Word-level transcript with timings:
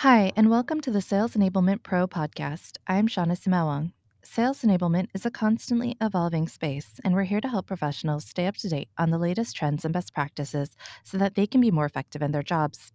Hi, 0.00 0.32
and 0.34 0.48
welcome 0.48 0.80
to 0.80 0.90
the 0.90 1.02
Sales 1.02 1.34
Enablement 1.34 1.82
Pro 1.82 2.06
podcast. 2.06 2.78
I'm 2.86 3.06
Shawnna 3.06 3.36
Sumaoang. 3.38 3.92
Sales 4.22 4.62
enablement 4.62 5.08
is 5.12 5.26
a 5.26 5.30
constantly 5.30 5.94
evolving 6.00 6.48
space, 6.48 6.98
and 7.04 7.12
we're 7.12 7.24
here 7.24 7.42
to 7.42 7.48
help 7.48 7.66
professionals 7.66 8.24
stay 8.24 8.46
up 8.46 8.56
to 8.56 8.70
date 8.70 8.88
on 8.96 9.10
the 9.10 9.18
latest 9.18 9.54
trends 9.54 9.84
and 9.84 9.92
best 9.92 10.14
practices 10.14 10.74
so 11.04 11.18
that 11.18 11.34
they 11.34 11.46
can 11.46 11.60
be 11.60 11.70
more 11.70 11.84
effective 11.84 12.22
in 12.22 12.32
their 12.32 12.42
jobs. 12.42 12.94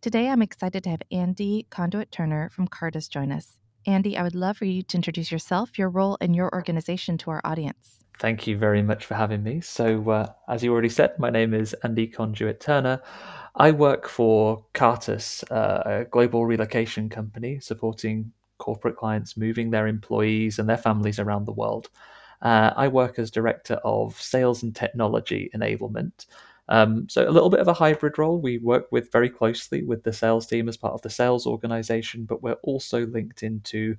Today, 0.00 0.28
I'm 0.28 0.40
excited 0.40 0.84
to 0.84 0.90
have 0.90 1.02
Andy 1.10 1.66
Conduit 1.70 2.12
Turner 2.12 2.50
from 2.50 2.68
Cartus 2.68 3.08
join 3.08 3.32
us. 3.32 3.58
Andy, 3.84 4.16
I 4.16 4.22
would 4.22 4.36
love 4.36 4.58
for 4.58 4.64
you 4.64 4.84
to 4.84 4.96
introduce 4.96 5.32
yourself, 5.32 5.76
your 5.76 5.88
role, 5.88 6.16
and 6.20 6.36
your 6.36 6.54
organization 6.54 7.18
to 7.18 7.32
our 7.32 7.40
audience. 7.42 7.98
Thank 8.20 8.46
you 8.46 8.56
very 8.56 8.82
much 8.82 9.06
for 9.06 9.14
having 9.14 9.44
me. 9.44 9.60
So, 9.60 10.10
uh, 10.10 10.32
as 10.48 10.64
you 10.64 10.72
already 10.72 10.88
said, 10.88 11.18
my 11.18 11.30
name 11.30 11.54
is 11.54 11.74
Andy 11.84 12.08
Conduit 12.08 12.60
Turner. 12.60 13.00
I 13.58 13.72
work 13.72 14.08
for 14.08 14.64
Cartus, 14.72 15.42
uh, 15.50 15.82
a 15.84 16.04
global 16.04 16.46
relocation 16.46 17.08
company 17.08 17.58
supporting 17.58 18.32
corporate 18.58 18.96
clients 18.96 19.36
moving 19.36 19.70
their 19.70 19.88
employees 19.88 20.58
and 20.58 20.68
their 20.68 20.76
families 20.78 21.18
around 21.18 21.44
the 21.44 21.52
world. 21.52 21.90
Uh, 22.40 22.72
I 22.76 22.86
work 22.86 23.18
as 23.18 23.32
director 23.32 23.74
of 23.84 24.20
sales 24.20 24.62
and 24.62 24.74
technology 24.74 25.50
enablement. 25.56 26.26
Um, 26.68 27.08
so, 27.08 27.28
a 27.28 27.32
little 27.32 27.50
bit 27.50 27.60
of 27.60 27.66
a 27.66 27.72
hybrid 27.72 28.16
role. 28.16 28.40
We 28.40 28.58
work 28.58 28.92
with 28.92 29.10
very 29.10 29.28
closely 29.28 29.82
with 29.82 30.04
the 30.04 30.12
sales 30.12 30.46
team 30.46 30.68
as 30.68 30.76
part 30.76 30.94
of 30.94 31.02
the 31.02 31.10
sales 31.10 31.46
organization, 31.46 32.26
but 32.26 32.42
we're 32.42 32.60
also 32.62 33.06
linked 33.06 33.42
into 33.42 33.96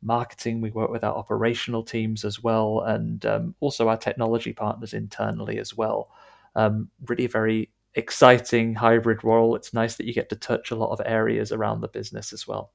marketing. 0.00 0.60
We 0.62 0.70
work 0.70 0.90
with 0.90 1.04
our 1.04 1.14
operational 1.14 1.82
teams 1.82 2.24
as 2.24 2.42
well, 2.42 2.80
and 2.86 3.26
um, 3.26 3.54
also 3.60 3.88
our 3.88 3.98
technology 3.98 4.54
partners 4.54 4.94
internally 4.94 5.58
as 5.58 5.76
well. 5.76 6.10
Um, 6.54 6.88
really, 7.06 7.26
very 7.26 7.70
exciting 7.94 8.74
hybrid 8.74 9.24
role. 9.24 9.54
It's 9.54 9.74
nice 9.74 9.96
that 9.96 10.06
you 10.06 10.14
get 10.14 10.28
to 10.30 10.36
touch 10.36 10.70
a 10.70 10.76
lot 10.76 10.92
of 10.92 11.00
areas 11.04 11.52
around 11.52 11.80
the 11.80 11.88
business 11.88 12.32
as 12.32 12.46
well. 12.46 12.72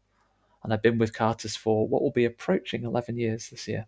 And 0.64 0.74
I've 0.74 0.82
been 0.82 0.98
with 0.98 1.14
Cartus 1.14 1.56
for 1.56 1.88
what 1.88 2.02
will 2.02 2.12
be 2.12 2.26
approaching 2.26 2.84
11 2.84 3.18
years 3.18 3.50
this 3.50 3.68
year. 3.68 3.86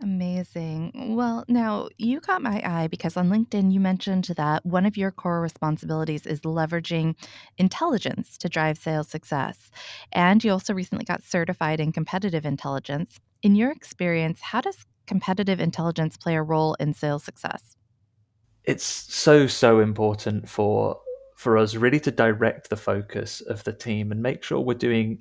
Amazing. 0.00 1.16
Well, 1.16 1.44
now 1.48 1.88
you 1.98 2.20
caught 2.20 2.40
my 2.40 2.62
eye 2.64 2.86
because 2.86 3.16
on 3.16 3.30
LinkedIn 3.30 3.72
you 3.72 3.80
mentioned 3.80 4.26
that 4.36 4.64
one 4.64 4.86
of 4.86 4.96
your 4.96 5.10
core 5.10 5.40
responsibilities 5.40 6.24
is 6.24 6.42
leveraging 6.42 7.16
intelligence 7.56 8.38
to 8.38 8.48
drive 8.48 8.78
sales 8.78 9.08
success. 9.08 9.70
And 10.12 10.44
you 10.44 10.52
also 10.52 10.72
recently 10.72 11.04
got 11.04 11.24
certified 11.24 11.80
in 11.80 11.90
competitive 11.90 12.46
intelligence. 12.46 13.18
In 13.42 13.56
your 13.56 13.72
experience, 13.72 14.40
how 14.40 14.60
does 14.60 14.86
competitive 15.08 15.58
intelligence 15.58 16.16
play 16.16 16.36
a 16.36 16.42
role 16.42 16.74
in 16.74 16.94
sales 16.94 17.24
success? 17.24 17.77
It's 18.68 18.84
so 18.84 19.46
so 19.46 19.80
important 19.80 20.46
for 20.46 21.00
for 21.36 21.56
us 21.56 21.74
really 21.74 22.00
to 22.00 22.10
direct 22.10 22.68
the 22.68 22.76
focus 22.76 23.40
of 23.40 23.64
the 23.64 23.72
team 23.72 24.12
and 24.12 24.22
make 24.22 24.42
sure 24.42 24.60
we're 24.60 24.74
doing 24.74 25.20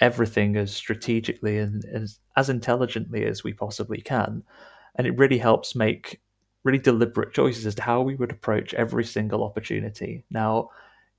everything 0.00 0.56
as 0.56 0.74
strategically 0.74 1.58
and 1.58 1.84
as, 1.92 2.20
as 2.38 2.48
intelligently 2.48 3.26
as 3.26 3.44
we 3.44 3.52
possibly 3.52 4.00
can. 4.00 4.42
And 4.94 5.06
it 5.06 5.18
really 5.18 5.36
helps 5.36 5.74
make 5.74 6.22
really 6.64 6.78
deliberate 6.78 7.34
choices 7.34 7.66
as 7.66 7.74
to 7.74 7.82
how 7.82 8.00
we 8.00 8.14
would 8.14 8.30
approach 8.30 8.72
every 8.72 9.04
single 9.04 9.44
opportunity. 9.44 10.24
Now, 10.30 10.70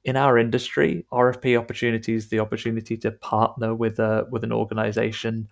in 0.04 0.18
our 0.18 0.40
industry, 0.40 1.06
RFP 1.12 1.60
opportunities, 1.60 2.30
the 2.30 2.40
opportunity 2.40 2.98
to 2.98 3.12
partner 3.12 3.76
with 3.76 4.00
a 4.00 4.26
with 4.32 4.44
an 4.44 4.52
organization, 4.52 5.48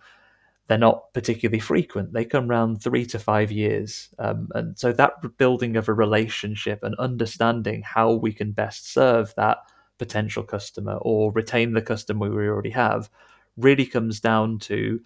they're 0.68 0.78
not 0.78 1.14
particularly 1.14 1.60
frequent. 1.60 2.14
They 2.14 2.26
come 2.26 2.50
around 2.50 2.82
three 2.82 3.06
to 3.08 3.20
five 3.20 3.52
years, 3.52 4.10
um, 4.20 4.50
and 4.56 4.78
so 4.78 4.92
that 4.94 5.38
building 5.38 5.78
of 5.78 5.88
a 5.90 5.94
relationship 5.94 6.84
and 6.84 6.96
understanding 6.96 7.84
how 7.84 8.14
we 8.14 8.34
can 8.34 8.52
best 8.52 8.92
serve 8.92 9.34
that 9.36 9.58
potential 9.98 10.44
customer 10.44 10.98
or 11.02 11.32
retain 11.32 11.74
the 11.74 11.82
customer 11.82 12.30
we 12.30 12.48
already 12.48 12.72
have 12.72 13.10
really 13.58 13.86
comes 13.86 14.20
down 14.20 14.60
to 14.60 15.00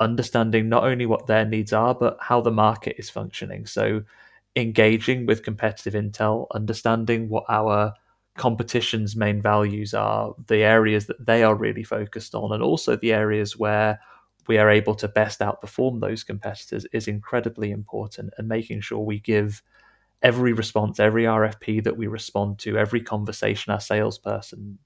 understanding 0.00 0.68
not 0.68 0.84
only 0.84 1.06
what 1.06 1.26
their 1.26 1.44
needs 1.44 1.72
are, 1.72 1.94
but 1.94 2.16
how 2.20 2.40
the 2.40 2.50
market 2.50 2.96
is 2.98 3.10
functioning. 3.10 3.66
So, 3.66 4.02
engaging 4.54 5.26
with 5.26 5.42
competitive 5.42 5.94
intel, 5.94 6.46
understanding 6.52 7.28
what 7.28 7.44
our 7.48 7.94
competition's 8.36 9.16
main 9.16 9.40
values 9.40 9.94
are, 9.94 10.34
the 10.46 10.58
areas 10.58 11.06
that 11.06 11.24
they 11.24 11.42
are 11.42 11.54
really 11.54 11.84
focused 11.84 12.34
on, 12.34 12.52
and 12.52 12.62
also 12.62 12.96
the 12.96 13.12
areas 13.12 13.56
where 13.56 13.98
we 14.48 14.58
are 14.58 14.70
able 14.70 14.94
to 14.96 15.08
best 15.08 15.40
outperform 15.40 16.00
those 16.00 16.24
competitors 16.24 16.86
is 16.92 17.08
incredibly 17.08 17.70
important. 17.70 18.32
And 18.38 18.48
making 18.48 18.80
sure 18.80 19.00
we 19.00 19.20
give 19.20 19.62
every 20.22 20.52
response, 20.52 21.00
every 21.00 21.24
RFP 21.24 21.84
that 21.84 21.96
we 21.96 22.06
respond 22.06 22.58
to, 22.60 22.78
every 22.78 23.00
conversation 23.00 23.72
our 23.72 23.80
salesperson 23.80 24.78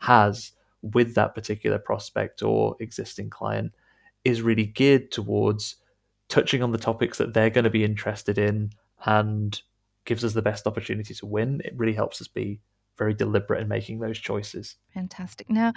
has 0.00 0.52
with 0.82 1.14
that 1.14 1.34
particular 1.34 1.78
prospect 1.78 2.42
or 2.42 2.76
existing 2.80 3.30
client 3.30 3.72
is 4.24 4.42
really 4.42 4.66
geared 4.66 5.10
towards 5.10 5.76
touching 6.28 6.62
on 6.62 6.72
the 6.72 6.78
topics 6.78 7.18
that 7.18 7.34
they're 7.34 7.50
going 7.50 7.64
to 7.64 7.70
be 7.70 7.84
interested 7.84 8.38
in 8.38 8.70
and 9.04 9.62
gives 10.04 10.24
us 10.24 10.32
the 10.32 10.42
best 10.42 10.66
opportunity 10.66 11.14
to 11.14 11.26
win. 11.26 11.60
It 11.64 11.74
really 11.76 11.94
helps 11.94 12.20
us 12.20 12.28
be 12.28 12.60
very 12.96 13.14
deliberate 13.14 13.60
in 13.60 13.68
making 13.68 14.00
those 14.00 14.18
choices. 14.18 14.76
Fantastic. 14.92 15.48
Now, 15.50 15.72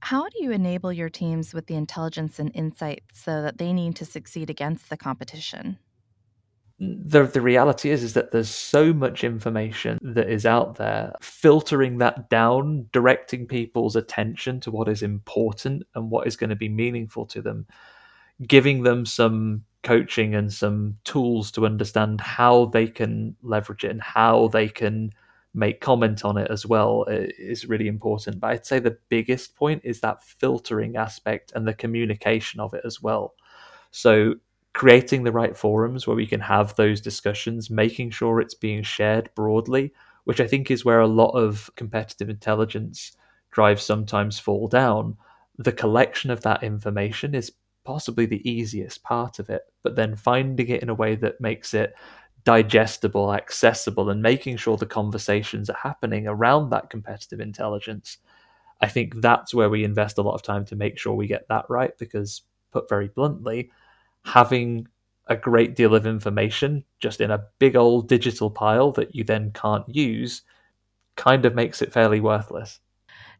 how 0.00 0.28
do 0.28 0.42
you 0.42 0.50
enable 0.50 0.92
your 0.92 1.08
teams 1.08 1.54
with 1.54 1.66
the 1.66 1.74
intelligence 1.74 2.38
and 2.38 2.50
insight 2.54 3.02
so 3.12 3.42
that 3.42 3.58
they 3.58 3.72
need 3.72 3.96
to 3.96 4.04
succeed 4.04 4.50
against 4.50 4.90
the 4.90 4.96
competition? 4.96 5.78
the 6.80 7.24
the 7.24 7.42
reality 7.42 7.90
is 7.90 8.02
is 8.02 8.14
that 8.14 8.30
there's 8.30 8.48
so 8.48 8.92
much 8.92 9.22
information 9.22 9.98
that 10.00 10.30
is 10.30 10.46
out 10.46 10.76
there 10.76 11.12
filtering 11.20 11.98
that 11.98 12.30
down 12.30 12.86
directing 12.90 13.46
people's 13.46 13.96
attention 13.96 14.58
to 14.60 14.70
what 14.70 14.88
is 14.88 15.02
important 15.02 15.82
and 15.94 16.10
what 16.10 16.26
is 16.26 16.36
going 16.36 16.48
to 16.48 16.56
be 16.56 16.70
meaningful 16.70 17.26
to 17.26 17.42
them 17.42 17.66
giving 18.46 18.82
them 18.82 19.04
some 19.04 19.62
coaching 19.82 20.34
and 20.34 20.52
some 20.52 20.96
tools 21.04 21.50
to 21.50 21.66
understand 21.66 22.20
how 22.20 22.66
they 22.66 22.86
can 22.86 23.36
leverage 23.42 23.84
it 23.84 23.90
and 23.90 24.02
how 24.02 24.48
they 24.48 24.68
can 24.68 25.12
make 25.54 25.80
comment 25.80 26.24
on 26.24 26.36
it 26.36 26.50
as 26.50 26.64
well 26.64 27.04
uh, 27.08 27.26
is 27.38 27.66
really 27.68 27.88
important 27.88 28.38
but 28.38 28.50
i'd 28.50 28.66
say 28.66 28.78
the 28.78 28.96
biggest 29.08 29.56
point 29.56 29.80
is 29.84 30.00
that 30.00 30.22
filtering 30.22 30.96
aspect 30.96 31.52
and 31.54 31.66
the 31.66 31.74
communication 31.74 32.60
of 32.60 32.72
it 32.74 32.82
as 32.84 33.02
well 33.02 33.34
so 33.90 34.34
creating 34.72 35.24
the 35.24 35.32
right 35.32 35.56
forums 35.56 36.06
where 36.06 36.16
we 36.16 36.26
can 36.26 36.40
have 36.40 36.74
those 36.76 37.00
discussions, 37.00 37.70
making 37.70 38.10
sure 38.10 38.40
it's 38.40 38.54
being 38.54 38.82
shared 38.82 39.30
broadly, 39.34 39.92
which 40.24 40.40
I 40.40 40.46
think 40.46 40.70
is 40.70 40.84
where 40.84 41.00
a 41.00 41.08
lot 41.08 41.30
of 41.32 41.70
competitive 41.76 42.28
intelligence 42.28 43.12
drives 43.50 43.82
sometimes 43.82 44.38
fall 44.38 44.68
down. 44.68 45.16
The 45.58 45.72
collection 45.72 46.30
of 46.30 46.42
that 46.42 46.62
information 46.62 47.34
is 47.34 47.52
possibly 47.84 48.26
the 48.26 48.48
easiest 48.48 49.02
part 49.02 49.38
of 49.38 49.50
it, 49.50 49.62
but 49.82 49.96
then 49.96 50.14
finding 50.14 50.68
it 50.68 50.82
in 50.82 50.88
a 50.88 50.94
way 50.94 51.16
that 51.16 51.40
makes 51.40 51.74
it 51.74 51.94
digestible, 52.44 53.34
accessible, 53.34 54.10
and 54.10 54.22
making 54.22 54.56
sure 54.56 54.76
the 54.76 54.86
conversations 54.86 55.68
are 55.68 55.78
happening 55.82 56.26
around 56.26 56.70
that 56.70 56.90
competitive 56.90 57.40
intelligence. 57.40 58.18
I 58.80 58.88
think 58.88 59.20
that's 59.20 59.52
where 59.52 59.68
we 59.68 59.84
invest 59.84 60.18
a 60.18 60.22
lot 60.22 60.34
of 60.34 60.42
time 60.42 60.64
to 60.66 60.76
make 60.76 60.98
sure 60.98 61.14
we 61.14 61.26
get 61.26 61.48
that 61.48 61.66
right 61.68 61.96
because, 61.98 62.42
put 62.72 62.88
very 62.88 63.08
bluntly, 63.08 63.70
having 64.24 64.86
a 65.26 65.36
great 65.36 65.76
deal 65.76 65.94
of 65.94 66.06
information 66.06 66.84
just 66.98 67.20
in 67.20 67.30
a 67.30 67.44
big 67.58 67.76
old 67.76 68.08
digital 68.08 68.50
pile 68.50 68.90
that 68.92 69.14
you 69.14 69.22
then 69.22 69.52
can't 69.52 69.88
use 69.88 70.42
kind 71.16 71.44
of 71.44 71.54
makes 71.54 71.82
it 71.82 71.92
fairly 71.92 72.20
worthless. 72.20 72.80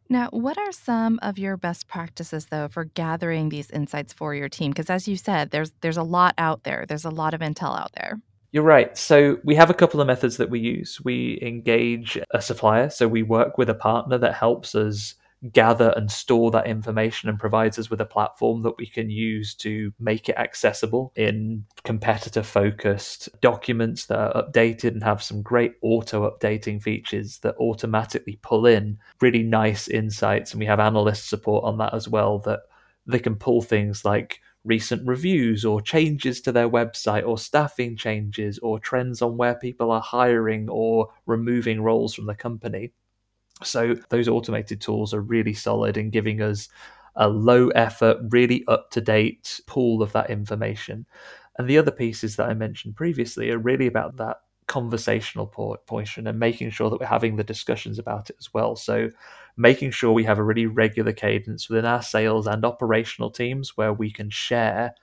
Now, 0.09 0.29
what 0.31 0.57
are 0.57 0.71
some 0.71 1.19
of 1.21 1.37
your 1.37 1.57
best 1.57 1.87
practices 1.87 2.47
though 2.47 2.67
for 2.67 2.83
gathering 2.83 3.49
these 3.49 3.71
insights 3.71 4.13
for 4.13 4.35
your 4.35 4.49
team? 4.49 4.71
Because 4.71 4.89
as 4.89 5.07
you 5.07 5.15
said, 5.15 5.51
there's 5.51 5.71
there's 5.81 5.97
a 5.97 6.03
lot 6.03 6.33
out 6.37 6.63
there. 6.63 6.85
There's 6.87 7.05
a 7.05 7.09
lot 7.09 7.33
of 7.33 7.41
intel 7.41 7.79
out 7.79 7.93
there. 7.93 8.19
You're 8.51 8.63
right. 8.63 8.97
So 8.97 9.37
we 9.43 9.55
have 9.55 9.69
a 9.69 9.73
couple 9.73 10.01
of 10.01 10.07
methods 10.07 10.37
that 10.37 10.49
we 10.49 10.59
use. 10.59 10.99
We 11.03 11.39
engage 11.41 12.19
a 12.31 12.41
supplier, 12.41 12.89
so 12.89 13.07
we 13.07 13.23
work 13.23 13.57
with 13.57 13.69
a 13.69 13.73
partner 13.73 14.17
that 14.17 14.35
helps 14.35 14.75
us 14.75 15.15
gather 15.53 15.91
and 15.95 16.11
store 16.11 16.51
that 16.51 16.67
information 16.67 17.27
and 17.27 17.39
provides 17.39 17.79
us 17.79 17.89
with 17.89 17.99
a 17.99 18.05
platform 18.05 18.61
that 18.61 18.77
we 18.77 18.85
can 18.85 19.09
use 19.09 19.55
to 19.55 19.91
make 19.99 20.29
it 20.29 20.37
accessible 20.37 21.11
in 21.15 21.65
competitor 21.83 22.43
focused 22.43 23.27
documents 23.41 24.05
that 24.05 24.19
are 24.19 24.43
updated 24.43 24.89
and 24.89 25.03
have 25.03 25.23
some 25.23 25.41
great 25.41 25.73
auto 25.81 26.29
updating 26.29 26.81
features 26.81 27.39
that 27.39 27.55
automatically 27.57 28.37
pull 28.43 28.67
in 28.67 28.99
really 29.19 29.41
nice 29.41 29.87
insights. 29.87 30.51
And 30.51 30.59
we 30.59 30.67
have 30.67 30.79
analyst 30.79 31.27
support 31.27 31.63
on 31.63 31.77
that 31.79 31.93
as 31.93 32.07
well 32.07 32.37
that 32.39 32.59
they 33.07 33.19
can 33.19 33.35
pull 33.35 33.61
things 33.61 34.05
like 34.05 34.41
recent 34.63 35.05
reviews 35.07 35.65
or 35.65 35.81
changes 35.81 36.39
to 36.41 36.51
their 36.51 36.69
website 36.69 37.25
or 37.27 37.37
staffing 37.37 37.97
changes 37.97 38.59
or 38.59 38.79
trends 38.79 39.21
on 39.21 39.37
where 39.37 39.55
people 39.55 39.91
are 39.91 40.01
hiring 40.01 40.69
or 40.69 41.09
removing 41.25 41.81
roles 41.81 42.13
from 42.13 42.27
the 42.27 42.35
company 42.35 42.91
so 43.63 43.95
those 44.09 44.27
automated 44.27 44.81
tools 44.81 45.13
are 45.13 45.21
really 45.21 45.53
solid 45.53 45.97
in 45.97 46.09
giving 46.09 46.41
us 46.41 46.69
a 47.15 47.27
low 47.27 47.69
effort, 47.69 48.17
really 48.29 48.63
up 48.67 48.89
to 48.91 49.01
date 49.01 49.61
pool 49.67 50.01
of 50.01 50.13
that 50.13 50.29
information. 50.29 51.05
And 51.57 51.69
the 51.69 51.77
other 51.77 51.91
pieces 51.91 52.37
that 52.37 52.49
I 52.49 52.53
mentioned 52.53 52.95
previously 52.95 53.51
are 53.51 53.57
really 53.57 53.87
about 53.87 54.17
that 54.17 54.37
conversational 54.71 55.47
portion 55.85 56.27
and 56.27 56.39
making 56.39 56.69
sure 56.69 56.89
that 56.89 56.97
we're 56.97 57.05
having 57.05 57.35
the 57.35 57.43
discussions 57.43 57.99
about 57.99 58.29
it 58.29 58.37
as 58.39 58.53
well. 58.53 58.77
So, 58.77 59.09
making 59.57 59.91
sure 59.91 60.13
we 60.13 60.23
have 60.23 60.39
a 60.39 60.43
really 60.43 60.65
regular 60.65 61.11
cadence 61.11 61.67
within 61.67 61.83
our 61.83 62.01
sales 62.01 62.47
and 62.47 62.63
operational 62.63 63.29
teams 63.29 63.75
where 63.75 63.91
we 63.91 64.09
can 64.09 64.29
share 64.29 64.95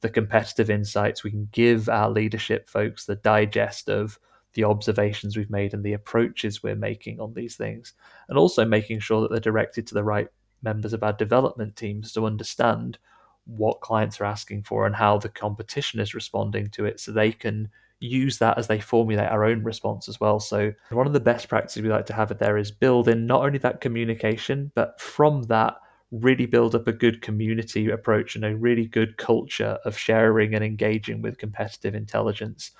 the 0.00 0.08
competitive 0.08 0.70
insights, 0.70 1.22
we 1.22 1.30
can 1.30 1.50
give 1.52 1.90
our 1.90 2.08
leadership 2.08 2.66
folks 2.66 3.04
the 3.04 3.16
digest 3.16 3.90
of 3.90 4.18
the 4.54 4.64
observations 4.64 5.36
we've 5.36 5.50
made 5.50 5.74
and 5.74 5.84
the 5.84 5.92
approaches 5.92 6.62
we're 6.62 6.74
making 6.74 7.20
on 7.20 7.34
these 7.34 7.56
things, 7.56 7.92
and 8.30 8.38
also 8.38 8.64
making 8.64 9.00
sure 9.00 9.20
that 9.20 9.30
they're 9.30 9.52
directed 9.52 9.86
to 9.86 9.92
the 9.92 10.02
right 10.02 10.28
members 10.62 10.94
of 10.94 11.02
our 11.02 11.12
development 11.12 11.76
teams 11.76 12.10
to 12.14 12.24
understand 12.24 12.96
what 13.44 13.82
clients 13.82 14.18
are 14.18 14.24
asking 14.24 14.62
for 14.62 14.86
and 14.86 14.96
how 14.96 15.18
the 15.18 15.28
competition 15.28 16.00
is 16.00 16.14
responding 16.14 16.70
to 16.70 16.86
it 16.86 16.98
so 16.98 17.12
they 17.12 17.32
can 17.32 17.68
use 18.00 18.38
that 18.38 18.58
as 18.58 18.66
they 18.66 18.80
formulate 18.80 19.28
our 19.28 19.44
own 19.44 19.62
response 19.62 20.08
as 20.08 20.18
well. 20.18 20.40
So, 20.40 20.72
one 20.90 21.06
of 21.06 21.12
the 21.12 21.20
best 21.20 21.48
practices 21.48 21.82
we 21.82 21.88
like 21.88 22.06
to 22.06 22.14
have 22.14 22.30
it 22.30 22.38
there 22.38 22.56
is 22.56 22.70
build 22.70 23.08
in 23.08 23.26
not 23.26 23.44
only 23.44 23.58
that 23.58 23.80
communication, 23.80 24.72
but 24.74 25.00
from 25.00 25.42
that, 25.44 25.74
really 26.10 26.46
build 26.46 26.74
up 26.74 26.88
a 26.88 26.92
good 26.92 27.22
community 27.22 27.88
approach 27.90 28.34
and 28.34 28.44
a 28.44 28.56
really 28.56 28.86
good 28.86 29.16
culture 29.16 29.78
of 29.84 29.96
sharing 29.96 30.54
and 30.54 30.64
engaging 30.64 31.22
with 31.22 31.38
competitive 31.38 31.94
intelligence. 31.94 32.72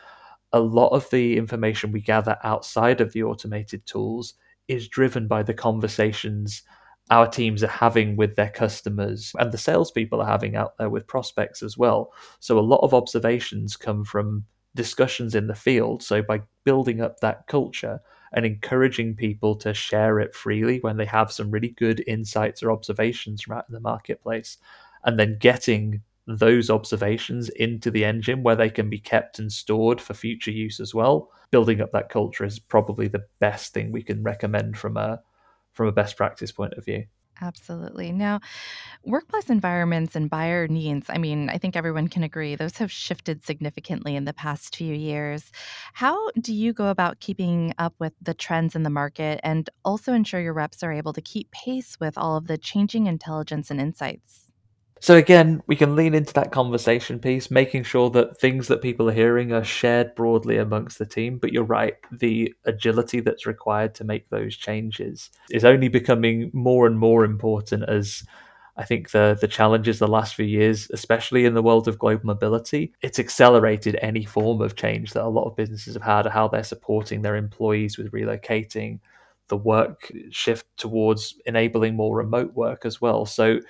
A 0.53 0.59
lot 0.59 0.89
of 0.89 1.09
the 1.11 1.37
information 1.37 1.93
we 1.93 2.01
gather 2.01 2.37
outside 2.43 3.01
of 3.01 3.13
the 3.13 3.23
automated 3.23 3.87
tools 3.87 4.35
is 4.67 4.89
driven 4.89 5.29
by 5.29 5.43
the 5.45 5.55
conversations 5.55 6.63
our 7.11 7.27
teams 7.27 7.65
are 7.65 7.69
having 7.69 8.17
with 8.17 8.37
their 8.37 8.51
customers 8.51 9.33
and 9.39 9.51
the 9.51 9.59
salespeople 9.59 10.21
are 10.21 10.27
having 10.27 10.55
out 10.55 10.79
there 10.79 10.89
with 10.89 11.09
prospects 11.09 11.61
as 11.63 11.77
well. 11.77 12.13
So 12.39 12.59
a 12.59 12.61
lot 12.61 12.85
of 12.85 12.95
observations 12.95 13.77
come 13.77 14.05
from 14.05 14.45
discussions 14.75 15.35
in 15.35 15.47
the 15.47 15.55
field. 15.55 16.03
So 16.03 16.23
by 16.23 16.43
building 16.65 17.01
up 17.01 17.21
that 17.21 17.47
culture 17.47 18.01
and 18.33 18.47
encouraging 18.47 19.17
people 19.17 19.57
to 19.57 19.75
share 19.75 20.21
it 20.21 20.35
freely 20.35 20.79
when 20.81 20.97
they 20.97 21.05
have 21.07 21.33
some 21.33 21.51
really 21.51 21.71
good 21.71 22.05
insights 22.07 22.63
or 22.63 22.71
observations 22.71 23.43
from 23.43 23.57
out 23.57 23.65
in 23.69 23.75
the 23.75 23.81
marketplace, 23.81 24.59
and 25.05 25.19
then 25.19 25.37
getting 25.41 26.03
those 26.27 26.71
observations 26.71 27.49
into 27.49 27.91
the 27.91 28.05
engine 28.05 28.43
where 28.43 28.55
they 28.55 28.71
can 28.71 28.89
be 28.89 28.99
kept 28.99 29.39
and 29.39 29.51
stored 29.51 30.01
for 30.01 30.15
future 30.15 30.53
use 30.53 30.79
as 30.79 30.95
well. 30.95 31.31
Building 31.51 31.81
up 31.81 31.91
that 31.93 32.09
culture 32.09 32.45
is 32.45 32.61
probably 32.61 33.09
the 33.09 33.25
best 33.41 33.73
thing 33.73 33.91
we 33.91 34.03
can 34.03 34.23
recommend 34.23 34.79
from 34.79 34.97
a 34.97 35.21
from 35.73 35.87
a 35.87 35.93
best 35.93 36.17
practice 36.17 36.53
point 36.53 36.75
of 36.75 36.85
view. 36.85 37.05
Absolutely. 37.43 38.13
Now, 38.13 38.41
workplace 39.05 39.51
environments 39.51 40.17
and 40.17 40.31
buyer 40.31 40.69
needs, 40.69 41.07
I 41.11 41.19
mean, 41.19 41.51
I 41.51 41.59
think 41.59 41.77
everyone 41.77 42.09
can 42.09 42.23
agree, 42.25 42.55
those 42.57 42.77
have 42.79 42.93
shifted 42.93 43.45
significantly 43.45 44.17
in 44.17 44.25
the 44.25 44.35
past 44.35 44.77
few 44.77 44.95
years. 44.95 45.51
How 45.95 46.31
do 46.41 46.55
you 46.55 46.73
go 46.73 46.89
about 46.89 47.21
keeping 47.21 47.75
up 47.79 47.95
with 47.99 48.15
the 48.23 48.35
trends 48.35 48.77
in 48.77 48.83
the 48.85 48.91
market 48.91 49.41
and 49.45 49.71
also 49.85 50.13
ensure 50.15 50.41
your 50.41 50.55
reps 50.55 50.83
are 50.83 50.93
able 50.93 51.13
to 51.15 51.23
keep 51.23 51.51
pace 51.53 51.99
with 52.01 52.19
all 52.19 52.37
of 52.37 52.47
the 52.47 52.59
changing 52.59 53.07
intelligence 53.07 53.71
and 53.71 53.81
insights? 53.81 54.50
So 55.03 55.17
again, 55.17 55.63
we 55.67 55.77
can 55.77 55.97
lean 55.97 56.15
into 56.15 56.35
that 56.35 56.53
conversation 56.53 57.19
piece, 57.19 57.51
making 57.51 57.85
sure 57.85 58.11
that 58.11 58.39
things 58.39 58.69
that 58.69 58.83
people 58.83 59.09
are 59.09 59.15
hearing 59.15 59.51
are 59.51 59.65
shared 59.65 60.15
broadly 60.15 60.59
amongst 60.59 60.99
the 60.99 61.07
team. 61.07 61.39
But 61.39 61.53
you're 61.53 61.65
right, 61.65 61.95
the 62.13 62.55
agility 62.67 63.21
that's 63.21 63.47
required 63.47 63.95
to 63.97 64.05
make 64.05 64.29
those 64.29 64.57
changes 64.57 65.31
is 65.51 65.65
only 65.65 65.89
becoming 65.89 66.51
more 66.53 66.87
and 66.87 66.99
more 66.99 67.25
important 67.25 67.85
as 67.89 68.25
I 68.77 68.85
think 68.85 69.11
the 69.11 69.37
the 69.41 69.49
challenges 69.49 69.99
the 69.99 70.07
last 70.07 70.35
few 70.35 70.45
years, 70.47 70.89
especially 70.91 71.47
in 71.47 71.55
the 71.55 71.63
world 71.63 71.89
of 71.89 71.99
global 71.99 72.27
mobility, 72.27 72.93
it's 73.01 73.19
accelerated 73.19 73.99
any 74.03 74.25
form 74.27 74.61
of 74.61 74.77
change 74.77 75.13
that 75.15 75.25
a 75.25 75.29
lot 75.29 75.45
of 75.49 75.57
businesses 75.57 75.95
have 75.95 76.03
had, 76.03 76.27
how 76.27 76.47
they're 76.49 76.63
supporting 76.63 77.23
their 77.23 77.37
employees 77.37 77.97
with 77.97 78.13
relocating, 78.13 79.01
the 79.49 79.57
work 79.57 80.11
shift 80.31 80.67
towards 80.77 81.37
enabling 81.47 81.97
more 81.97 82.17
remote 82.17 82.53
work 82.55 82.85
as 82.85 83.01
well. 83.01 83.27
So 83.27 83.61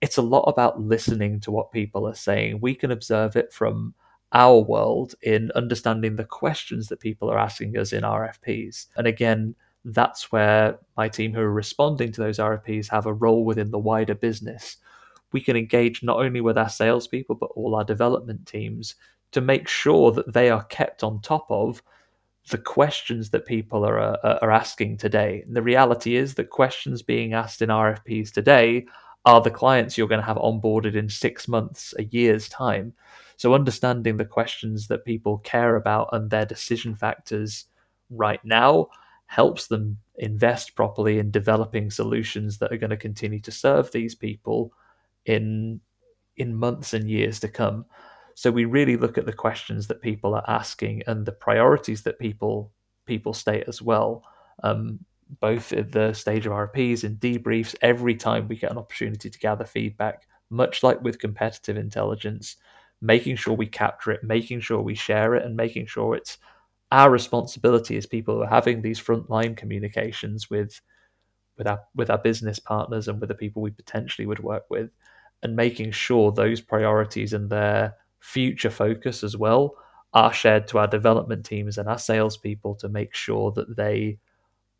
it's 0.00 0.16
a 0.16 0.22
lot 0.22 0.42
about 0.42 0.80
listening 0.80 1.40
to 1.40 1.50
what 1.50 1.72
people 1.72 2.06
are 2.06 2.14
saying. 2.14 2.60
We 2.60 2.74
can 2.74 2.90
observe 2.90 3.36
it 3.36 3.52
from 3.52 3.94
our 4.32 4.58
world 4.58 5.14
in 5.22 5.50
understanding 5.54 6.16
the 6.16 6.24
questions 6.24 6.88
that 6.88 7.00
people 7.00 7.30
are 7.30 7.38
asking 7.38 7.76
us 7.78 7.92
in 7.92 8.02
RFPs. 8.02 8.86
And 8.96 9.06
again, 9.06 9.54
that's 9.84 10.30
where 10.30 10.78
my 10.96 11.08
team 11.08 11.32
who 11.32 11.40
are 11.40 11.52
responding 11.52 12.12
to 12.12 12.20
those 12.20 12.38
RFPs 12.38 12.88
have 12.88 13.06
a 13.06 13.12
role 13.12 13.44
within 13.44 13.70
the 13.70 13.78
wider 13.78 14.14
business. 14.14 14.76
We 15.32 15.40
can 15.40 15.56
engage 15.56 16.02
not 16.02 16.18
only 16.18 16.40
with 16.40 16.58
our 16.58 16.68
salespeople, 16.68 17.36
but 17.36 17.50
all 17.54 17.74
our 17.74 17.84
development 17.84 18.46
teams 18.46 18.94
to 19.32 19.40
make 19.40 19.68
sure 19.68 20.10
that 20.12 20.32
they 20.32 20.50
are 20.50 20.64
kept 20.64 21.02
on 21.02 21.20
top 21.20 21.46
of 21.50 21.82
the 22.50 22.58
questions 22.58 23.30
that 23.30 23.46
people 23.46 23.84
are, 23.84 23.98
uh, 23.98 24.38
are 24.40 24.50
asking 24.50 24.96
today. 24.96 25.42
And 25.46 25.54
the 25.54 25.62
reality 25.62 26.16
is 26.16 26.34
that 26.34 26.50
questions 26.50 27.02
being 27.02 27.34
asked 27.34 27.60
in 27.60 27.68
RFPs 27.68 28.32
today 28.32 28.86
are 29.28 29.42
the 29.42 29.50
clients 29.50 29.98
you're 29.98 30.08
going 30.08 30.22
to 30.22 30.26
have 30.26 30.38
onboarded 30.38 30.94
in 30.94 31.06
six 31.10 31.46
months, 31.46 31.92
a 31.98 32.04
year's 32.04 32.48
time. 32.48 32.94
So, 33.36 33.52
understanding 33.52 34.16
the 34.16 34.24
questions 34.24 34.88
that 34.88 35.04
people 35.04 35.38
care 35.38 35.76
about 35.76 36.08
and 36.12 36.30
their 36.30 36.46
decision 36.46 36.94
factors 36.94 37.66
right 38.08 38.42
now 38.42 38.88
helps 39.26 39.66
them 39.66 39.98
invest 40.16 40.74
properly 40.74 41.18
in 41.18 41.30
developing 41.30 41.90
solutions 41.90 42.56
that 42.56 42.72
are 42.72 42.78
going 42.78 42.88
to 42.88 42.96
continue 42.96 43.38
to 43.40 43.50
serve 43.50 43.92
these 43.92 44.14
people 44.14 44.72
in 45.26 45.78
in 46.38 46.54
months 46.54 46.94
and 46.94 47.10
years 47.10 47.38
to 47.40 47.48
come. 47.48 47.84
So 48.34 48.50
we 48.50 48.64
really 48.64 48.96
look 48.96 49.18
at 49.18 49.26
the 49.26 49.32
questions 49.32 49.88
that 49.88 50.00
people 50.00 50.34
are 50.34 50.48
asking 50.48 51.02
and 51.06 51.26
the 51.26 51.32
priorities 51.32 52.02
that 52.04 52.18
people 52.18 52.72
people 53.04 53.34
state 53.34 53.64
as 53.68 53.82
well. 53.82 54.24
Um, 54.62 55.00
both 55.40 55.72
at 55.72 55.92
the 55.92 56.12
stage 56.12 56.46
of 56.46 56.52
RPs 56.52 57.04
and 57.04 57.18
debriefs, 57.18 57.74
every 57.82 58.14
time 58.14 58.48
we 58.48 58.56
get 58.56 58.70
an 58.70 58.78
opportunity 58.78 59.30
to 59.30 59.38
gather 59.38 59.64
feedback, 59.64 60.26
much 60.50 60.82
like 60.82 61.00
with 61.02 61.18
competitive 61.18 61.76
intelligence, 61.76 62.56
making 63.00 63.36
sure 63.36 63.54
we 63.54 63.66
capture 63.66 64.10
it, 64.12 64.24
making 64.24 64.60
sure 64.60 64.80
we 64.80 64.94
share 64.94 65.34
it, 65.34 65.44
and 65.44 65.56
making 65.56 65.86
sure 65.86 66.14
it's 66.14 66.38
our 66.90 67.10
responsibility 67.10 67.96
as 67.96 68.06
people 68.06 68.36
who 68.36 68.42
are 68.42 68.48
having 68.48 68.80
these 68.80 69.00
frontline 69.00 69.56
communications 69.56 70.48
with 70.48 70.80
with 71.58 71.66
our 71.66 71.80
with 71.94 72.10
our 72.10 72.18
business 72.18 72.58
partners 72.58 73.08
and 73.08 73.20
with 73.20 73.28
the 73.28 73.34
people 73.34 73.60
we 73.62 73.70
potentially 73.70 74.26
would 74.26 74.40
work 74.40 74.64
with, 74.70 74.90
and 75.42 75.54
making 75.56 75.90
sure 75.92 76.32
those 76.32 76.60
priorities 76.60 77.32
and 77.32 77.50
their 77.50 77.94
future 78.20 78.70
focus 78.70 79.22
as 79.22 79.36
well 79.36 79.74
are 80.14 80.32
shared 80.32 80.66
to 80.66 80.78
our 80.78 80.86
development 80.86 81.44
teams 81.44 81.76
and 81.78 81.88
our 81.88 81.98
salespeople 81.98 82.74
to 82.74 82.88
make 82.88 83.14
sure 83.14 83.52
that 83.52 83.76
they 83.76 84.18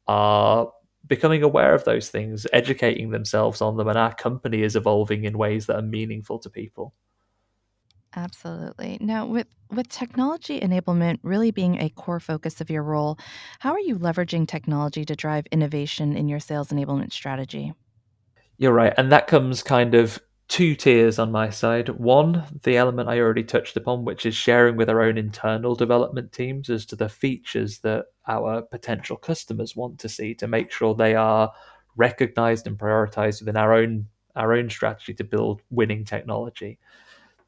are 0.08 0.72
becoming 1.06 1.42
aware 1.42 1.74
of 1.74 1.84
those 1.84 2.08
things, 2.10 2.46
educating 2.52 3.10
themselves 3.10 3.60
on 3.60 3.76
them, 3.76 3.88
and 3.88 3.98
our 3.98 4.14
company 4.14 4.62
is 4.62 4.76
evolving 4.76 5.24
in 5.24 5.38
ways 5.38 5.66
that 5.66 5.76
are 5.76 5.82
meaningful 5.82 6.38
to 6.40 6.50
people. 6.50 6.94
Absolutely. 8.16 8.98
Now, 9.00 9.26
with 9.26 9.46
with 9.70 9.88
technology 9.90 10.58
enablement 10.60 11.18
really 11.22 11.50
being 11.50 11.78
a 11.78 11.90
core 11.90 12.20
focus 12.20 12.60
of 12.60 12.70
your 12.70 12.82
role, 12.82 13.18
how 13.58 13.72
are 13.72 13.80
you 13.80 13.98
leveraging 13.98 14.48
technology 14.48 15.04
to 15.04 15.14
drive 15.14 15.46
innovation 15.52 16.16
in 16.16 16.26
your 16.26 16.40
sales 16.40 16.70
enablement 16.70 17.12
strategy? 17.12 17.74
You're 18.56 18.72
right, 18.72 18.94
and 18.96 19.12
that 19.12 19.26
comes 19.26 19.62
kind 19.62 19.94
of 19.94 20.18
two 20.48 20.74
tiers 20.74 21.18
on 21.18 21.30
my 21.30 21.50
side. 21.50 21.90
One, 21.90 22.44
the 22.62 22.76
element 22.76 23.08
I 23.08 23.20
already 23.20 23.44
touched 23.44 23.76
upon, 23.76 24.04
which 24.04 24.24
is 24.24 24.34
sharing 24.34 24.76
with 24.76 24.88
our 24.88 25.02
own 25.02 25.18
internal 25.18 25.74
development 25.74 26.32
teams 26.32 26.70
as 26.70 26.86
to 26.86 26.96
the 26.96 27.08
features 27.08 27.78
that 27.80 28.06
our 28.26 28.62
potential 28.62 29.16
customers 29.16 29.76
want 29.76 29.98
to 30.00 30.08
see 30.08 30.34
to 30.34 30.48
make 30.48 30.72
sure 30.72 30.94
they 30.94 31.14
are 31.14 31.52
recognized 31.96 32.66
and 32.66 32.78
prioritized 32.78 33.40
within 33.40 33.56
our 33.56 33.74
own 33.74 34.06
our 34.36 34.54
own 34.54 34.70
strategy 34.70 35.12
to 35.12 35.24
build 35.24 35.62
winning 35.70 36.04
technology. 36.04 36.78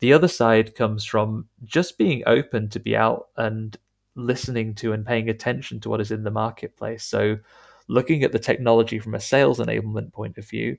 The 0.00 0.12
other 0.12 0.28
side 0.28 0.74
comes 0.74 1.04
from 1.04 1.46
just 1.64 1.98
being 1.98 2.24
open 2.26 2.68
to 2.70 2.80
be 2.80 2.96
out 2.96 3.28
and 3.36 3.76
listening 4.16 4.74
to 4.76 4.92
and 4.92 5.06
paying 5.06 5.28
attention 5.28 5.78
to 5.80 5.88
what 5.88 6.00
is 6.00 6.10
in 6.10 6.24
the 6.24 6.32
marketplace. 6.32 7.04
So 7.04 7.38
looking 7.86 8.24
at 8.24 8.32
the 8.32 8.40
technology 8.40 8.98
from 8.98 9.14
a 9.14 9.20
sales 9.20 9.60
enablement 9.60 10.12
point 10.12 10.36
of 10.36 10.48
view, 10.48 10.78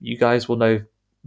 you 0.00 0.18
guys 0.18 0.46
will 0.46 0.56
know 0.56 0.80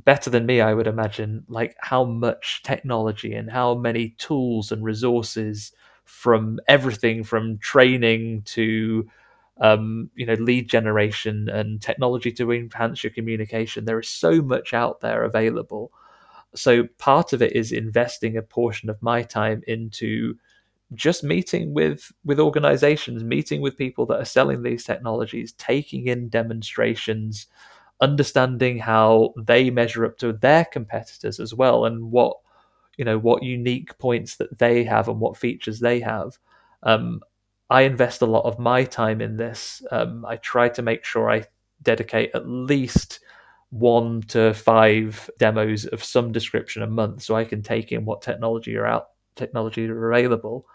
better 0.05 0.29
than 0.29 0.45
me, 0.45 0.61
I 0.61 0.73
would 0.73 0.87
imagine, 0.87 1.43
like 1.47 1.75
how 1.79 2.03
much 2.05 2.61
technology 2.63 3.33
and 3.33 3.49
how 3.51 3.75
many 3.75 4.09
tools 4.17 4.71
and 4.71 4.83
resources 4.83 5.71
from 6.05 6.59
everything 6.67 7.23
from 7.23 7.57
training 7.59 8.41
to 8.43 9.07
um, 9.61 10.09
you 10.15 10.25
know 10.25 10.33
lead 10.35 10.69
generation 10.69 11.49
and 11.49 11.81
technology 11.81 12.31
to 12.33 12.51
enhance 12.51 13.03
your 13.03 13.11
communication. 13.11 13.85
There 13.85 13.99
is 13.99 14.09
so 14.09 14.41
much 14.41 14.73
out 14.73 15.01
there 15.01 15.23
available. 15.23 15.91
So 16.55 16.85
part 16.97 17.33
of 17.33 17.41
it 17.41 17.53
is 17.53 17.71
investing 17.71 18.37
a 18.37 18.41
portion 18.41 18.89
of 18.89 19.01
my 19.01 19.21
time 19.23 19.63
into 19.67 20.35
just 20.95 21.23
meeting 21.23 21.73
with 21.73 22.11
with 22.25 22.39
organizations, 22.39 23.23
meeting 23.23 23.61
with 23.61 23.77
people 23.77 24.05
that 24.07 24.21
are 24.21 24.25
selling 24.25 24.63
these 24.63 24.83
technologies, 24.83 25.53
taking 25.53 26.07
in 26.07 26.29
demonstrations, 26.29 27.47
understanding 28.01 28.79
how 28.79 29.33
they 29.37 29.69
measure 29.69 30.05
up 30.05 30.17
to 30.17 30.33
their 30.33 30.65
competitors 30.65 31.39
as 31.39 31.53
well 31.53 31.85
and 31.85 32.11
what 32.11 32.37
you 32.97 33.05
know 33.05 33.17
what 33.17 33.43
unique 33.43 33.97
points 33.97 34.35
that 34.37 34.57
they 34.57 34.83
have 34.83 35.07
and 35.07 35.19
what 35.19 35.37
features 35.37 35.79
they 35.79 35.99
have 35.99 36.37
Um, 36.83 37.21
I 37.69 37.83
invest 37.83 38.21
a 38.21 38.25
lot 38.25 38.45
of 38.45 38.57
my 38.59 38.83
time 38.83 39.21
in 39.21 39.37
this. 39.37 39.83
Um, 39.91 40.25
I 40.25 40.37
try 40.37 40.69
to 40.69 40.81
make 40.81 41.05
sure 41.05 41.29
I 41.29 41.43
dedicate 41.83 42.31
at 42.33 42.47
least 42.47 43.19
one 43.69 44.21
to 44.23 44.53
five 44.53 45.29
demos 45.37 45.85
of 45.85 46.03
some 46.03 46.31
description 46.31 46.81
a 46.81 46.87
month 46.87 47.21
so 47.21 47.35
I 47.35 47.45
can 47.45 47.61
take 47.61 47.91
in 47.91 48.05
what 48.05 48.21
technology 48.23 48.75
are 48.77 48.87
out 48.87 49.09
technology 49.35 49.87
are 49.87 50.11
available 50.11 50.65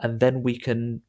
and 0.00 0.18
then 0.20 0.42
we 0.42 0.58
can 0.58 1.00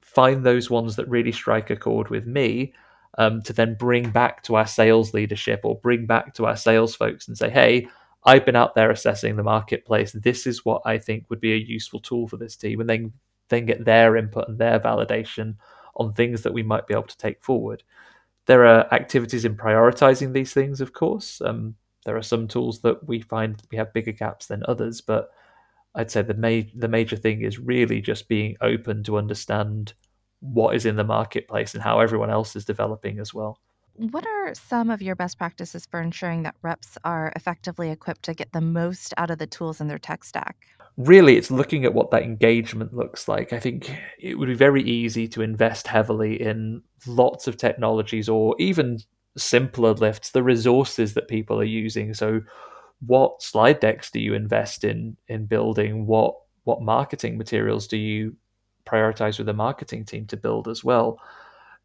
find 0.00 0.44
those 0.44 0.70
ones 0.70 0.96
that 0.96 1.08
really 1.08 1.32
strike 1.32 1.70
a 1.70 1.76
chord 1.76 2.08
with 2.10 2.26
me 2.26 2.72
um, 3.16 3.42
to 3.42 3.52
then 3.52 3.74
bring 3.74 4.10
back 4.10 4.42
to 4.42 4.54
our 4.56 4.66
sales 4.66 5.14
leadership 5.14 5.60
or 5.64 5.76
bring 5.80 6.06
back 6.06 6.34
to 6.34 6.46
our 6.46 6.56
sales 6.56 6.94
folks 6.94 7.26
and 7.28 7.36
say 7.36 7.50
hey 7.50 7.88
I've 8.24 8.44
been 8.44 8.56
out 8.56 8.74
there 8.74 8.90
assessing 8.90 9.36
the 9.36 9.42
marketplace. 9.42 10.12
This 10.12 10.46
is 10.46 10.64
what 10.64 10.82
I 10.84 10.98
think 10.98 11.30
would 11.30 11.40
be 11.40 11.52
a 11.52 11.56
useful 11.56 12.00
tool 12.00 12.28
for 12.28 12.36
this 12.36 12.56
team, 12.56 12.80
and 12.80 12.90
then 12.90 13.12
then 13.48 13.66
get 13.66 13.84
their 13.84 14.16
input 14.16 14.48
and 14.48 14.58
their 14.58 14.78
validation 14.78 15.56
on 15.96 16.12
things 16.12 16.42
that 16.42 16.52
we 16.52 16.62
might 16.62 16.86
be 16.86 16.94
able 16.94 17.04
to 17.04 17.16
take 17.16 17.42
forward. 17.42 17.82
There 18.46 18.66
are 18.66 18.92
activities 18.92 19.44
in 19.44 19.56
prioritizing 19.56 20.32
these 20.32 20.52
things, 20.52 20.80
of 20.80 20.92
course. 20.92 21.40
Um, 21.40 21.76
there 22.04 22.16
are 22.16 22.22
some 22.22 22.48
tools 22.48 22.80
that 22.80 23.06
we 23.06 23.20
find 23.20 23.62
we 23.70 23.78
have 23.78 23.92
bigger 23.92 24.12
gaps 24.12 24.46
than 24.46 24.62
others, 24.68 25.00
but 25.00 25.30
I'd 25.94 26.10
say 26.10 26.22
the 26.22 26.34
ma- 26.34 26.68
the 26.74 26.88
major 26.88 27.16
thing 27.16 27.42
is 27.42 27.58
really 27.58 28.00
just 28.00 28.28
being 28.28 28.56
open 28.60 29.04
to 29.04 29.16
understand 29.16 29.94
what 30.40 30.74
is 30.74 30.86
in 30.86 30.96
the 30.96 31.04
marketplace 31.04 31.74
and 31.74 31.82
how 31.82 32.00
everyone 32.00 32.30
else 32.30 32.54
is 32.56 32.64
developing 32.64 33.18
as 33.18 33.34
well. 33.34 33.58
What 33.94 34.24
are 34.26 34.54
some 34.54 34.90
of 34.90 35.02
your 35.02 35.16
best 35.16 35.38
practices 35.38 35.84
for 35.90 36.00
ensuring 36.00 36.44
that 36.44 36.54
reps 36.62 36.96
are 37.04 37.32
effectively 37.34 37.90
equipped 37.90 38.22
to 38.24 38.34
get 38.34 38.52
the 38.52 38.60
most 38.60 39.12
out 39.16 39.30
of 39.30 39.38
the 39.38 39.46
tools 39.46 39.80
in 39.80 39.88
their 39.88 39.98
tech 39.98 40.22
stack? 40.22 40.56
Really, 40.96 41.36
it's 41.36 41.50
looking 41.50 41.84
at 41.84 41.94
what 41.94 42.12
that 42.12 42.22
engagement 42.22 42.94
looks 42.94 43.26
like. 43.26 43.52
I 43.52 43.58
think 43.58 43.92
it 44.20 44.38
would 44.38 44.48
be 44.48 44.54
very 44.54 44.82
easy 44.82 45.26
to 45.28 45.42
invest 45.42 45.88
heavily 45.88 46.40
in 46.40 46.82
lots 47.06 47.48
of 47.48 47.56
technologies 47.56 48.28
or 48.28 48.54
even 48.60 48.98
simpler 49.36 49.94
lifts, 49.94 50.30
the 50.30 50.42
resources 50.42 51.14
that 51.14 51.28
people 51.28 51.60
are 51.60 51.64
using. 51.64 52.14
So, 52.14 52.42
what 53.00 53.42
slide 53.42 53.80
decks 53.80 54.10
do 54.10 54.20
you 54.20 54.34
invest 54.34 54.84
in 54.84 55.16
in 55.28 55.46
building? 55.46 56.06
What 56.06 56.34
what 56.64 56.82
marketing 56.82 57.38
materials 57.38 57.86
do 57.86 57.96
you 57.96 58.36
prioritize 58.88 59.38
with 59.38 59.46
the 59.46 59.52
marketing 59.52 60.04
team 60.04 60.26
to 60.26 60.36
build 60.36 60.68
as 60.68 60.82
well? 60.82 61.20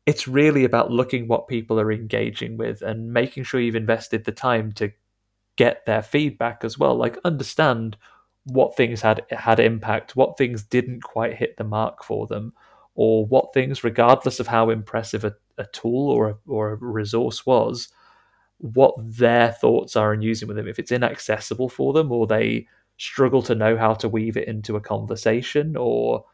it's 0.06 0.28
really 0.28 0.66
about 0.66 0.92
looking 0.92 1.28
what 1.28 1.48
people 1.48 1.80
are 1.80 1.92
engaging 1.92 2.58
with 2.58 2.82
and 2.82 3.14
making 3.14 3.44
sure 3.44 3.60
you've 3.60 3.76
invested 3.76 4.26
the 4.26 4.32
time 4.32 4.72
to 4.74 4.92
get 5.56 5.86
their 5.86 6.02
feedback 6.02 6.64
as 6.64 6.78
well 6.78 6.96
like 6.96 7.18
understand 7.24 7.96
what 8.46 8.76
things 8.76 9.02
had 9.02 9.24
had 9.30 9.60
impact 9.60 10.16
what 10.16 10.38
things 10.38 10.64
didn't 10.64 11.02
quite 11.02 11.36
hit 11.36 11.56
the 11.58 11.64
mark 11.64 12.04
for 12.04 12.28
them 12.28 12.52
or 12.96 13.26
what 13.26 13.54
things 13.54 13.84
regardless 13.84 14.40
of 14.40 14.48
how 14.48 14.70
impressive 14.70 15.24
a, 15.24 15.34
a 15.58 15.66
tool 15.68 16.10
or 16.10 16.30
a, 16.30 16.38
or 16.48 16.72
a 16.72 16.76
resource 16.76 17.46
was 17.46 17.90
what 18.58 18.96
their 18.98 19.52
thoughts 19.52 19.96
are 19.96 20.14
in 20.14 20.22
using 20.22 20.48
with 20.48 20.58
them 20.58 20.68
if 20.68 20.80
it's 20.80 20.92
inaccessible 20.92 21.70
for 21.70 21.94
them 21.94 22.12
or 22.12 22.26
they 22.26 22.66
struggle 22.98 23.42
to 23.42 23.56
know 23.56 23.78
how 23.78 23.94
to 23.94 24.10
weave 24.10 24.38
it 24.38 24.48
into 24.48 24.76
a 24.76 24.82
conversation 24.82 25.76
or 25.78 26.26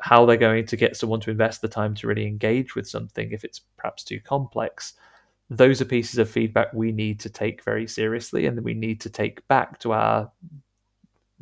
how 0.00 0.26
they're 0.26 0.36
going 0.36 0.66
to 0.66 0.76
get 0.76 0.96
someone 0.96 1.20
to 1.20 1.30
invest 1.30 1.60
the 1.60 1.68
time 1.68 1.94
to 1.94 2.06
really 2.06 2.26
engage 2.26 2.74
with 2.74 2.88
something 2.88 3.32
if 3.32 3.44
it's 3.44 3.60
perhaps 3.76 4.04
too 4.04 4.20
complex. 4.20 4.94
Those 5.48 5.80
are 5.80 5.86
pieces 5.86 6.18
of 6.18 6.28
feedback 6.28 6.72
we 6.72 6.92
need 6.92 7.20
to 7.20 7.30
take 7.30 7.62
very 7.64 7.86
seriously 7.86 8.46
and 8.46 8.60
we 8.62 8.74
need 8.74 9.00
to 9.02 9.10
take 9.10 9.46
back 9.48 9.78
to 9.80 9.92
our 9.92 10.30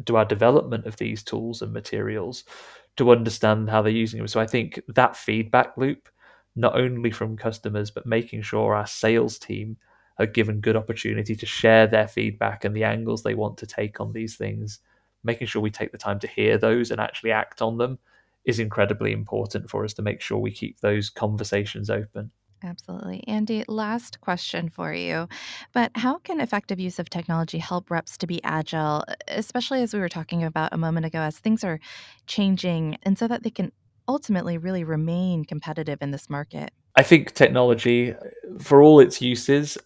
to 0.06 0.16
our 0.16 0.24
development 0.24 0.86
of 0.86 0.96
these 0.96 1.22
tools 1.22 1.62
and 1.62 1.72
materials 1.72 2.44
to 2.96 3.12
understand 3.12 3.70
how 3.70 3.80
they're 3.80 3.92
using 3.92 4.18
them. 4.18 4.28
So 4.28 4.40
I 4.40 4.46
think 4.46 4.80
that 4.88 5.16
feedback 5.16 5.76
loop, 5.76 6.08
not 6.56 6.76
only 6.76 7.12
from 7.12 7.36
customers, 7.36 7.90
but 7.90 8.06
making 8.06 8.42
sure 8.42 8.74
our 8.74 8.86
sales 8.86 9.38
team 9.38 9.76
are 10.18 10.26
given 10.26 10.60
good 10.60 10.76
opportunity 10.76 11.34
to 11.34 11.46
share 11.46 11.86
their 11.86 12.08
feedback 12.08 12.64
and 12.64 12.74
the 12.74 12.84
angles 12.84 13.22
they 13.22 13.34
want 13.34 13.56
to 13.58 13.66
take 13.66 14.00
on 14.00 14.12
these 14.12 14.36
things, 14.36 14.80
making 15.22 15.46
sure 15.46 15.62
we 15.62 15.70
take 15.70 15.92
the 15.92 15.98
time 15.98 16.18
to 16.20 16.28
hear 16.28 16.58
those 16.58 16.90
and 16.90 17.00
actually 17.00 17.32
act 17.32 17.62
on 17.62 17.78
them 17.78 17.98
is 18.44 18.58
incredibly 18.58 19.12
important 19.12 19.70
for 19.70 19.84
us 19.84 19.94
to 19.94 20.02
make 20.02 20.20
sure 20.20 20.38
we 20.38 20.50
keep 20.50 20.80
those 20.80 21.10
conversations 21.10 21.90
open. 21.90 22.30
Absolutely. 22.62 23.22
Andy, 23.28 23.62
last 23.68 24.20
question 24.20 24.70
for 24.70 24.92
you. 24.92 25.28
But 25.74 25.90
how 25.94 26.18
can 26.18 26.40
effective 26.40 26.80
use 26.80 26.98
of 26.98 27.10
technology 27.10 27.58
help 27.58 27.90
reps 27.90 28.16
to 28.18 28.26
be 28.26 28.42
agile, 28.42 29.04
especially 29.28 29.82
as 29.82 29.92
we 29.92 30.00
were 30.00 30.08
talking 30.08 30.42
about 30.42 30.72
a 30.72 30.78
moment 30.78 31.04
ago, 31.04 31.20
as 31.20 31.38
things 31.38 31.62
are 31.62 31.78
changing, 32.26 32.96
and 33.02 33.18
so 33.18 33.28
that 33.28 33.42
they 33.42 33.50
can 33.50 33.70
ultimately 34.08 34.56
really 34.56 34.84
remain 34.84 35.44
competitive 35.44 35.98
in 36.00 36.10
this 36.10 36.30
market? 36.30 36.70
I 36.96 37.02
think 37.02 37.34
technology, 37.34 38.14
for 38.60 38.82
all 38.82 39.00
its 39.00 39.20
uses, 39.20 39.76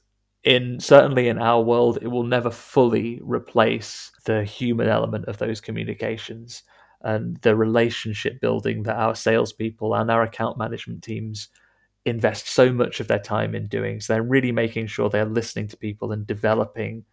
in 0.44 0.78
certainly 0.78 1.28
in 1.28 1.38
our 1.38 1.60
world, 1.60 1.98
it 2.00 2.08
will 2.08 2.22
never 2.22 2.50
fully 2.50 3.20
replace 3.22 4.12
the 4.24 4.44
human 4.44 4.88
element 4.88 5.24
of 5.26 5.38
those 5.38 5.60
communications 5.60 6.62
and 7.02 7.36
the 7.38 7.54
relationship 7.54 8.40
building 8.40 8.82
that 8.84 8.96
our 8.96 9.14
salespeople 9.14 9.94
and 9.94 10.10
our 10.10 10.22
account 10.22 10.58
management 10.58 11.02
teams 11.02 11.48
invest 12.04 12.48
so 12.48 12.72
much 12.72 13.00
of 13.00 13.08
their 13.08 13.18
time 13.18 13.54
in 13.54 13.66
doing. 13.66 14.00
So 14.00 14.12
they're 14.12 14.22
really 14.22 14.52
making 14.52 14.86
sure 14.86 15.08
they're 15.08 15.24
listening 15.24 15.68
to 15.68 15.76
people 15.76 16.12
and 16.12 16.26
developing 16.26 17.04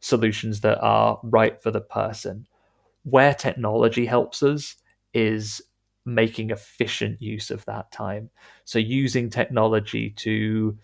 solutions 0.00 0.60
that 0.62 0.78
are 0.80 1.20
right 1.22 1.62
for 1.62 1.70
the 1.70 1.80
person. 1.80 2.46
Where 3.04 3.34
technology 3.34 4.06
helps 4.06 4.42
us 4.42 4.76
is 5.14 5.62
making 6.04 6.50
efficient 6.50 7.20
use 7.20 7.50
of 7.50 7.64
that 7.66 7.92
time. 7.92 8.30
So 8.64 8.78
using 8.78 9.30
technology 9.30 10.10
to 10.10 10.76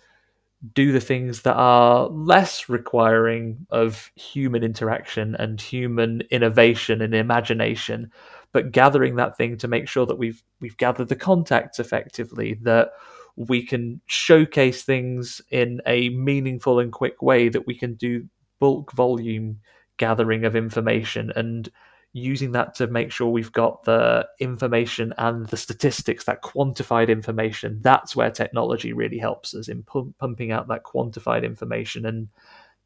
do 0.74 0.92
the 0.92 1.00
things 1.00 1.42
that 1.42 1.54
are 1.54 2.08
less 2.08 2.68
requiring 2.68 3.66
of 3.70 4.10
human 4.14 4.62
interaction 4.64 5.34
and 5.36 5.60
human 5.60 6.22
innovation 6.30 7.02
and 7.02 7.14
imagination 7.14 8.10
but 8.56 8.72
gathering 8.72 9.16
that 9.16 9.36
thing 9.36 9.58
to 9.58 9.68
make 9.68 9.86
sure 9.86 10.06
that 10.06 10.16
we've 10.16 10.42
we've 10.60 10.78
gathered 10.78 11.08
the 11.08 11.14
contacts 11.14 11.78
effectively 11.78 12.54
that 12.62 12.88
we 13.36 13.62
can 13.62 14.00
showcase 14.06 14.82
things 14.82 15.42
in 15.50 15.78
a 15.84 16.08
meaningful 16.08 16.78
and 16.78 16.90
quick 16.90 17.20
way 17.20 17.50
that 17.50 17.66
we 17.66 17.74
can 17.74 17.92
do 17.96 18.26
bulk 18.58 18.92
volume 18.92 19.60
gathering 19.98 20.46
of 20.46 20.56
information 20.56 21.30
and 21.36 21.68
using 22.14 22.52
that 22.52 22.74
to 22.74 22.86
make 22.86 23.12
sure 23.12 23.28
we've 23.28 23.52
got 23.52 23.84
the 23.84 24.26
information 24.40 25.12
and 25.18 25.44
the 25.48 25.56
statistics, 25.58 26.24
that 26.24 26.40
quantified 26.40 27.10
information. 27.10 27.78
That's 27.82 28.16
where 28.16 28.30
technology 28.30 28.94
really 28.94 29.18
helps 29.18 29.54
us 29.54 29.68
in 29.68 29.82
pump, 29.82 30.16
pumping 30.16 30.50
out 30.50 30.68
that 30.68 30.84
quantified 30.84 31.44
information 31.44 32.06
and 32.06 32.28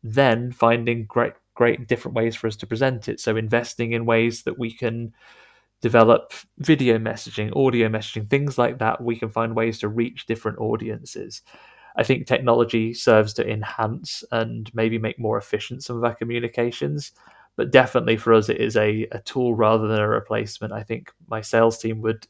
then 0.03 0.50
finding 0.50 1.05
great, 1.05 1.35
great 1.55 1.87
different 1.87 2.17
ways 2.17 2.35
for 2.35 2.49
us 2.49 2.57
to 2.57 2.67
present 2.67 3.09
it. 3.09 3.21
So 3.21 3.37
investing 3.37 3.93
in 3.93 4.05
ways 4.05 4.43
that 4.43 4.59
we 4.59 4.73
can 4.73 5.15
develop 5.81 6.33
video 6.59 6.99
messaging, 6.99 7.55
audio 7.57 7.89
messaging, 7.89 8.29
things 8.29 8.59
like 8.59 8.79
that. 8.79 9.03
We 9.03 9.17
can 9.17 9.31
find 9.31 9.57
ways 9.57 9.79
to 9.81 9.89
reach 9.89 10.27
different 10.27 10.59
audiences. 10.59 11.43
I 11.97 12.03
think 12.05 12.27
technology 12.27 12.95
serves 12.95 13.33
to 13.35 13.49
enhance 13.49 14.23
and 14.31 14.71
maybe 14.75 14.99
make 14.99 15.19
more 15.19 15.39
efficient 15.39 15.83
some 15.83 15.97
of 15.97 16.05
our 16.05 16.15
communications 16.15 17.13
but 17.57 17.73
definitely 17.73 18.17
for 18.17 18.33
us, 18.33 18.49
it 18.49 18.57
is 18.59 18.75
a, 18.77 19.07
a 19.13 19.19
tool 19.19 19.55
rather 19.55 19.87
than 19.87 20.01
a 20.01 20.09
replacement. 20.09 20.73
I 20.73 20.83
think 20.83 21.13
my 21.29 21.43
sales 21.43 21.77
team 21.77 22.01
would 22.01 22.27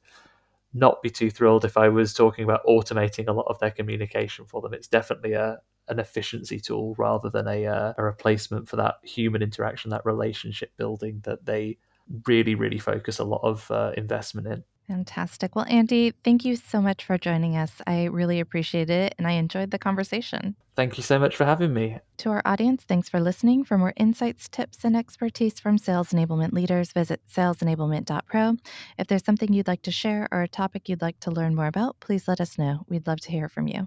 not 0.73 1.02
be 1.02 1.11
too 1.11 1.30
thrilled 1.30 1.64
if 1.64 1.76
I 1.76 1.88
was 1.88 2.14
talking 2.14 2.45
about 2.45 2.64
automating 2.66 3.28
a 3.28 3.33
lot 3.33 3.47
of 3.49 3.59
their 3.59 3.71
communication 3.71 4.45
for 4.47 4.61
them. 4.61 4.75
It's 4.75 4.88
definitely 4.88 5.33
a 5.33 5.59
an 5.88 5.99
efficiency 5.99 6.61
tool 6.61 6.95
rather 6.99 7.30
than 7.30 7.49
a 7.49 7.66
uh, 7.66 7.95
a 7.99 8.04
replacement 8.04 8.69
for 8.69 8.76
that 8.76 8.97
human 9.02 9.42
interaction, 9.42 9.90
that 9.90 10.07
relationship 10.07 10.76
building 10.76 11.21
that 11.25 11.45
they 11.45 11.78
really 12.26 12.54
really 12.54 12.78
focus 12.78 13.18
a 13.18 13.24
lot 13.24 13.40
of 13.42 13.70
uh, 13.70 13.92
investment 13.96 14.46
in. 14.46 14.64
Fantastic. 14.90 15.54
Well, 15.54 15.66
Andy, 15.68 16.12
thank 16.24 16.44
you 16.44 16.56
so 16.56 16.80
much 16.80 17.04
for 17.04 17.16
joining 17.16 17.56
us. 17.56 17.70
I 17.86 18.06
really 18.06 18.40
appreciate 18.40 18.90
it 18.90 19.14
and 19.18 19.26
I 19.26 19.32
enjoyed 19.32 19.70
the 19.70 19.78
conversation. 19.78 20.56
Thank 20.74 20.96
you 20.96 21.04
so 21.04 21.16
much 21.16 21.36
for 21.36 21.44
having 21.44 21.72
me. 21.72 21.98
To 22.18 22.30
our 22.30 22.42
audience, 22.44 22.82
thanks 22.82 23.08
for 23.08 23.20
listening. 23.20 23.62
For 23.62 23.78
more 23.78 23.92
insights, 23.96 24.48
tips, 24.48 24.84
and 24.84 24.96
expertise 24.96 25.60
from 25.60 25.78
sales 25.78 26.10
enablement 26.10 26.52
leaders, 26.52 26.90
visit 26.90 27.20
salesenablement.pro. 27.32 28.56
If 28.98 29.06
there's 29.06 29.24
something 29.24 29.52
you'd 29.52 29.68
like 29.68 29.82
to 29.82 29.92
share 29.92 30.28
or 30.32 30.42
a 30.42 30.48
topic 30.48 30.88
you'd 30.88 31.02
like 31.02 31.20
to 31.20 31.30
learn 31.30 31.54
more 31.54 31.68
about, 31.68 32.00
please 32.00 32.26
let 32.26 32.40
us 32.40 32.58
know. 32.58 32.84
We'd 32.88 33.06
love 33.06 33.20
to 33.20 33.30
hear 33.30 33.48
from 33.48 33.68
you. 33.68 33.86